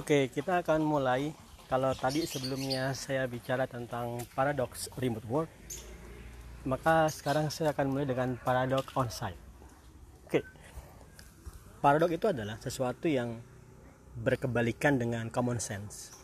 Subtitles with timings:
[0.00, 1.36] Oke, kita akan mulai.
[1.68, 5.52] Kalau tadi sebelumnya saya bicara tentang paradox remote work,
[6.64, 9.36] maka sekarang saya akan mulai dengan paradox onsite.
[10.24, 10.40] Oke,
[11.84, 13.44] paradox itu adalah sesuatu yang
[14.24, 16.16] berkebalikan dengan common sense.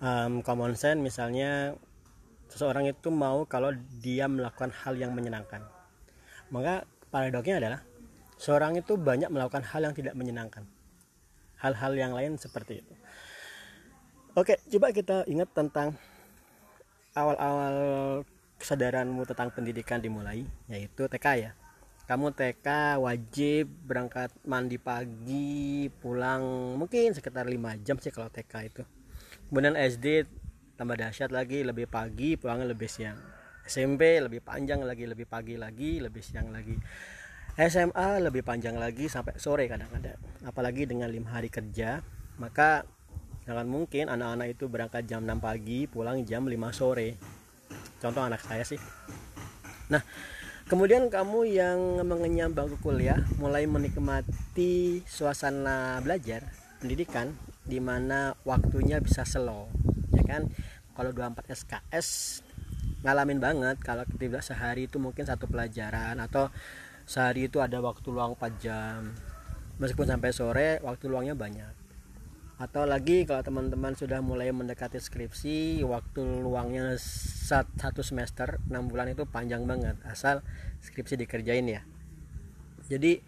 [0.00, 1.76] Um, common sense misalnya
[2.48, 5.60] seseorang itu mau kalau dia melakukan hal yang menyenangkan,
[6.48, 7.84] maka paradoksnya adalah
[8.40, 10.64] seorang itu banyak melakukan hal yang tidak menyenangkan
[11.60, 12.94] hal-hal yang lain seperti itu.
[14.34, 15.94] Oke, coba kita ingat tentang
[17.12, 17.76] awal-awal
[18.56, 21.52] kesadaranmu tentang pendidikan dimulai, yaitu TK ya.
[22.08, 28.82] Kamu TK wajib berangkat mandi pagi, pulang mungkin sekitar 5 jam sih kalau TK itu.
[29.50, 30.26] Kemudian SD
[30.74, 33.18] tambah dahsyat lagi, lebih pagi, pulangnya lebih siang.
[33.66, 36.74] SMP lebih panjang lagi, lebih pagi lagi, lebih siang lagi
[37.58, 42.02] SMA lebih panjang lagi sampai sore kadang-kadang apalagi dengan lima hari kerja.
[42.40, 42.86] Maka
[43.44, 47.18] jangan mungkin anak-anak itu berangkat jam 6 pagi pulang jam 5 sore.
[48.00, 48.80] Contoh anak saya sih.
[49.90, 50.00] Nah
[50.70, 56.46] kemudian kamu yang mengenyam bangku kuliah mulai menikmati suasana belajar
[56.78, 57.34] pendidikan
[57.66, 59.68] di mana waktunya bisa slow
[60.14, 60.48] ya kan?
[60.94, 62.08] Kalau 24 SKS
[63.00, 66.52] ngalamin banget kalau kita sehari itu mungkin satu pelajaran atau
[67.10, 69.10] sehari itu ada waktu luang 4 jam.
[69.82, 71.74] Meskipun sampai sore waktu luangnya banyak.
[72.60, 76.94] Atau lagi kalau teman-teman sudah mulai mendekati skripsi waktu luangnya
[77.50, 80.46] satu semester 6 bulan itu panjang banget asal
[80.78, 81.82] skripsi dikerjain ya.
[82.86, 83.18] Jadi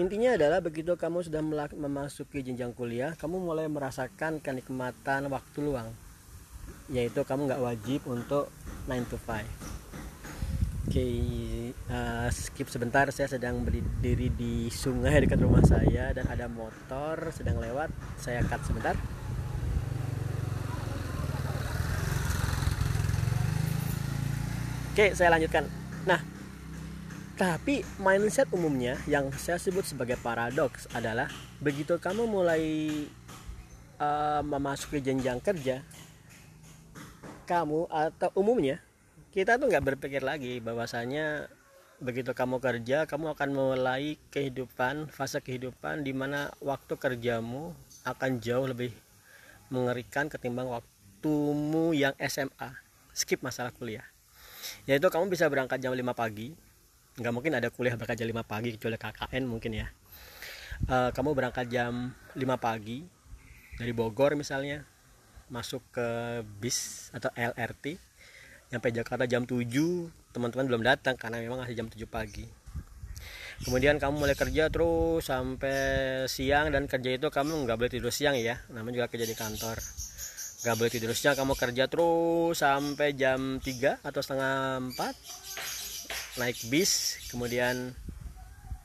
[0.00, 1.42] intinya adalah begitu kamu sudah
[1.76, 5.92] memasuki jenjang kuliah kamu mulai merasakan kenikmatan waktu luang.
[6.88, 8.48] Yaitu kamu nggak wajib untuk
[8.88, 9.77] 9 to 5 Oke,
[10.88, 13.04] okay, uh, skip sebentar.
[13.12, 17.92] Saya sedang berdiri di sungai dekat rumah saya dan ada motor sedang lewat.
[18.16, 18.96] Saya cut sebentar.
[24.96, 25.68] Oke, okay, saya lanjutkan.
[26.08, 26.24] Nah,
[27.36, 31.28] tapi mindset umumnya yang saya sebut sebagai paradoks adalah
[31.62, 32.64] begitu kamu mulai
[34.00, 35.84] uh, memasuki jenjang kerja,
[37.46, 38.87] kamu atau umumnya
[39.38, 41.46] kita tuh nggak berpikir lagi bahwasanya
[42.02, 47.70] begitu kamu kerja kamu akan mulai kehidupan fase kehidupan di mana waktu kerjamu
[48.02, 48.90] akan jauh lebih
[49.70, 52.82] mengerikan ketimbang waktumu yang SMA
[53.14, 54.02] skip masalah kuliah.
[54.90, 56.58] Yaitu kamu bisa berangkat jam 5 pagi.
[57.14, 59.86] Nggak mungkin ada kuliah berangkat jam 5 pagi kecuali KKN mungkin ya.
[60.90, 63.06] Uh, kamu berangkat jam 5 pagi
[63.78, 64.82] dari Bogor misalnya
[65.46, 68.07] masuk ke bis atau LRT
[68.68, 69.64] sampai Jakarta jam 7
[70.36, 72.44] teman-teman belum datang karena memang masih jam 7 pagi.
[73.58, 75.74] Kemudian kamu mulai kerja terus sampai
[76.30, 79.76] siang dan kerja itu kamu nggak boleh tidur siang ya namanya juga kerja di kantor.
[80.62, 87.18] Nggak boleh tidur siang kamu kerja terus sampai jam 3 atau setengah 4 naik bis
[87.34, 87.98] kemudian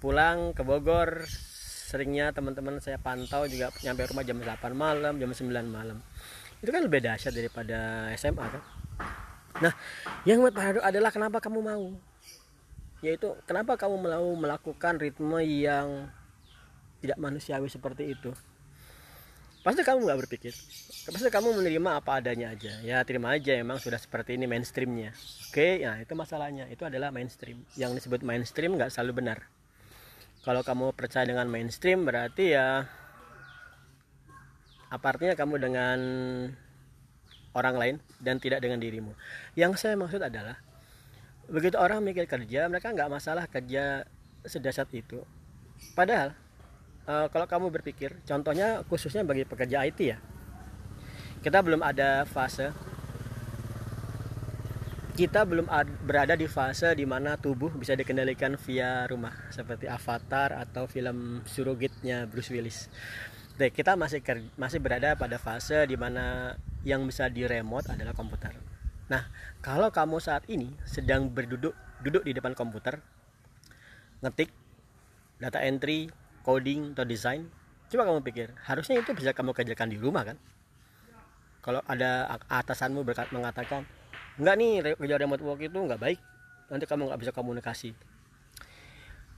[0.00, 1.28] pulang ke Bogor.
[1.92, 6.00] Seringnya teman-teman saya pantau juga nyampe rumah jam 8 malam jam 9 malam.
[6.64, 8.81] Itu kan lebih dahsyat daripada SMA kan
[9.62, 9.72] Nah,
[10.26, 11.94] yang membuat adalah kenapa kamu mau?
[12.98, 16.10] Yaitu kenapa kamu mau melakukan ritme yang
[16.98, 18.34] tidak manusiawi seperti itu?
[19.62, 20.50] Pasti kamu nggak berpikir.
[21.06, 22.82] Pasti kamu menerima apa adanya aja.
[22.82, 25.14] Ya terima aja emang sudah seperti ini mainstreamnya.
[25.46, 26.66] Oke, ya itu masalahnya.
[26.66, 27.62] Itu adalah mainstream.
[27.78, 29.46] Yang disebut mainstream nggak selalu benar.
[30.42, 32.90] Kalau kamu percaya dengan mainstream berarti ya
[34.90, 35.98] apa artinya kamu dengan
[37.52, 39.12] orang lain dan tidak dengan dirimu.
[39.56, 40.58] Yang saya maksud adalah
[41.48, 44.06] begitu orang mikir kerja, mereka nggak masalah kerja
[44.44, 45.20] sedasat itu.
[45.92, 46.32] Padahal
[47.06, 50.18] uh, kalau kamu berpikir, contohnya khususnya bagi pekerja IT ya,
[51.42, 52.70] kita belum ada fase
[55.12, 55.68] kita belum
[56.08, 62.24] berada di fase di mana tubuh bisa dikendalikan via rumah seperti Avatar atau film Surrogate-nya
[62.24, 62.88] Bruce Willis.
[63.60, 64.24] Jadi kita masih
[64.56, 68.56] masih berada pada fase di mana yang bisa di remote adalah komputer.
[69.12, 69.28] Nah,
[69.60, 72.98] kalau kamu saat ini sedang berduduk duduk di depan komputer,
[74.24, 74.50] ngetik
[75.36, 76.08] data entry,
[76.42, 77.44] coding atau desain,
[77.92, 80.40] coba kamu pikir, harusnya itu bisa kamu kerjakan di rumah kan?
[81.62, 83.86] Kalau ada atasanmu berkat mengatakan,
[84.40, 86.18] enggak nih kerja remote work itu enggak baik,
[86.72, 87.92] nanti kamu nggak bisa komunikasi.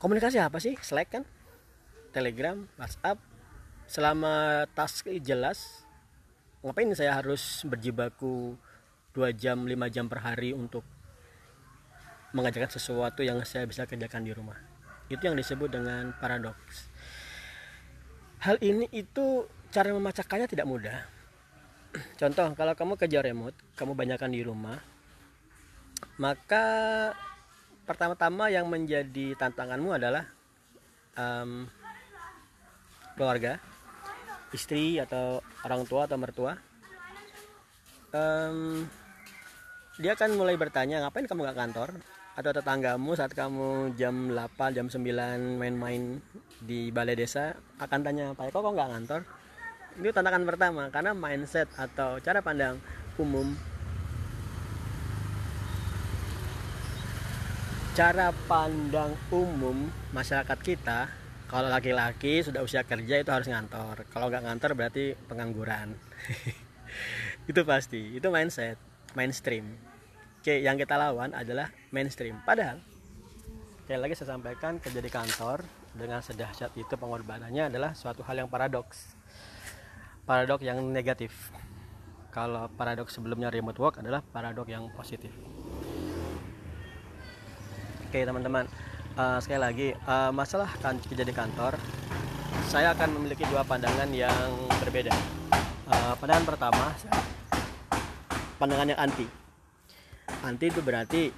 [0.00, 0.78] Komunikasi apa sih?
[0.80, 1.24] Slack kan?
[2.14, 3.33] Telegram, WhatsApp.
[3.84, 5.84] Selama task jelas,
[6.64, 8.56] ngapain saya harus berjibaku
[9.14, 10.82] dua jam 5 jam per hari untuk
[12.34, 14.58] mengajarkan sesuatu yang saya bisa kerjakan di rumah?
[15.06, 16.90] Itu yang disebut dengan paradoks.
[18.42, 20.98] Hal ini itu cara memecahkannya tidak mudah.
[22.20, 24.76] Contoh kalau kamu kerja remote kamu banyakkan di rumah
[26.18, 26.64] maka
[27.84, 30.24] pertama-tama yang menjadi tantanganmu adalah
[31.18, 31.66] um,
[33.18, 33.58] keluarga
[34.54, 36.54] istri atau orang tua atau mertua.
[38.14, 38.86] Um,
[39.98, 41.88] dia akan mulai bertanya ngapain kamu gak kantor?
[42.38, 46.22] Atau tetanggamu saat kamu jam 8 jam 9 main-main
[46.62, 49.20] di balai desa akan tanya Pak Eko kok nggak kantor
[49.94, 52.82] itu tantangan pertama karena mindset atau cara pandang
[53.14, 53.54] umum.
[57.94, 61.06] Cara pandang umum masyarakat kita
[61.48, 64.08] kalau laki-laki sudah usia kerja itu harus ngantor.
[64.08, 65.92] Kalau nggak ngantor berarti pengangguran.
[67.50, 68.16] Itu pasti.
[68.16, 68.80] Itu mindset
[69.14, 69.76] mainstream.
[70.40, 72.40] Oke yang kita lawan adalah mainstream.
[72.44, 72.80] Padahal
[73.84, 75.64] sekali lagi saya sampaikan kerja di kantor
[75.94, 79.14] dengan sedahsyat itu pengorbanannya adalah suatu hal yang paradoks.
[80.26, 81.52] Paradok yang negatif.
[82.34, 85.30] Kalau paradok sebelumnya remote work adalah paradok yang positif.
[88.10, 88.66] Oke teman-teman,
[89.18, 91.78] uh, sekali lagi uh, masalah kan kerja di kantor,
[92.70, 94.50] saya akan memiliki dua pandangan yang
[94.82, 95.14] berbeda.
[95.86, 96.86] Uh, pandangan pertama,
[98.58, 99.26] pandangan yang anti.
[100.44, 101.30] Anti itu berarti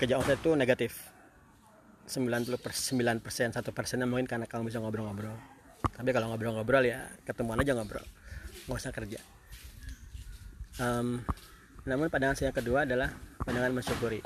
[0.00, 0.92] kerja offset itu negatif.
[2.04, 5.32] 90 9 persen, satu persennya mungkin karena kamu bisa ngobrol-ngobrol.
[5.88, 8.04] Tapi kalau ngobrol-ngobrol ya ketemuan aja ngobrol,
[8.68, 9.16] nggak usah kerja.
[10.76, 11.24] Um,
[11.88, 13.08] namun pandangan saya kedua adalah
[13.40, 14.20] pandangan mensyukuri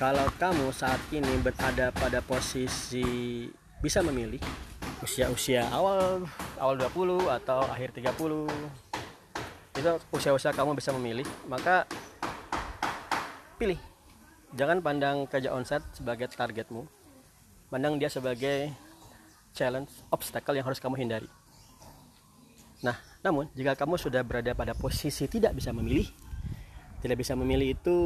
[0.00, 3.44] kalau kamu saat ini berada pada posisi
[3.84, 4.40] bisa memilih
[5.04, 6.24] usia-usia awal
[6.56, 8.48] awal 20 atau akhir 30
[9.76, 11.84] itu usia-usia kamu bisa memilih maka
[13.60, 13.76] pilih.
[14.56, 16.88] Jangan pandang kerja onset sebagai targetmu.
[17.68, 18.72] Pandang dia sebagai
[19.52, 21.28] challenge obstacle yang harus kamu hindari.
[22.80, 26.08] Nah namun jika kamu sudah berada pada posisi tidak bisa memilih
[27.00, 27.96] tidak bisa memilih itu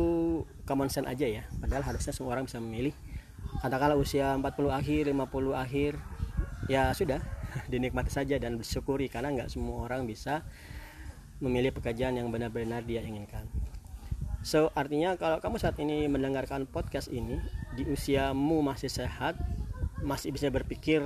[0.67, 1.43] common sense aja ya.
[1.59, 2.95] Padahal harusnya semua orang bisa memilih.
[3.61, 5.93] Katakanlah usia 40 akhir 50 akhir
[6.67, 7.21] ya sudah
[7.73, 10.43] dinikmati saja dan bersyukuri karena nggak semua orang bisa
[11.43, 13.47] memilih pekerjaan yang benar-benar dia inginkan.
[14.45, 17.41] So artinya kalau kamu saat ini mendengarkan podcast ini
[17.75, 19.41] di usiamu masih sehat
[20.05, 21.01] masih bisa berpikir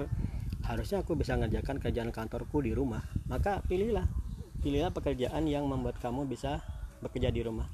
[0.66, 4.10] harusnya aku bisa mengerjakan kerjaan kantorku di rumah maka pilihlah
[4.58, 6.60] pilihlah pekerjaan yang membuat kamu bisa
[6.98, 7.70] bekerja di rumah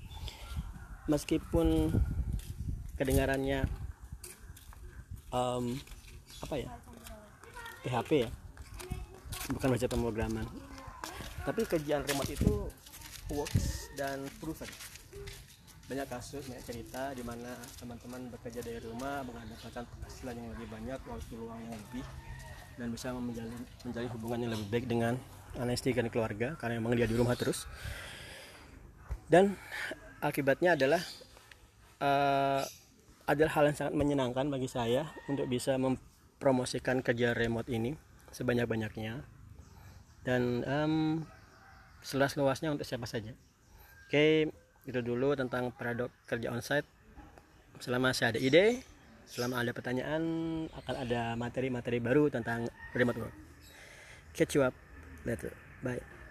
[1.06, 1.92] meskipun
[2.96, 3.68] kedengarannya
[5.34, 5.76] um,
[6.40, 6.70] apa ya?
[7.84, 8.30] PHP ya?
[9.52, 10.46] Bukan baca pemrograman.
[11.44, 12.52] Tapi kerjaan remote itu
[13.28, 14.68] works dan proven.
[15.84, 21.00] Banyak kasus banyak cerita di mana teman-teman bekerja dari rumah mengadakan penghasilan yang lebih banyak
[21.04, 22.04] waktu luang yang lebih
[22.80, 25.14] dan bisa menjalin menjalin hubungan yang lebih baik dengan
[25.60, 27.68] anestesi dan keluarga karena memang dia di rumah terus.
[29.28, 29.52] Dan
[30.24, 31.02] akibatnya adalah
[32.00, 32.64] uh,
[33.28, 37.96] adalah hal yang sangat menyenangkan bagi saya untuk bisa mempromosikan kerja remote ini
[38.32, 39.24] sebanyak-banyaknya
[40.24, 40.94] dan um,
[42.00, 43.32] seluas-luasnya untuk siapa saja.
[44.08, 44.48] Oke,
[44.84, 46.88] itu dulu tentang paradok kerja onsite.
[47.80, 48.84] Selama saya ada ide,
[49.28, 50.22] selama ada pertanyaan,
[50.68, 53.36] akan ada materi-materi baru tentang remote work.
[54.36, 54.76] Catch you up
[55.24, 55.52] later.
[55.80, 56.23] Bye.